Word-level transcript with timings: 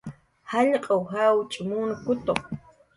Jallq'uw 0.49 1.03
jawch' 1.11 1.57
munkutu 1.67 2.33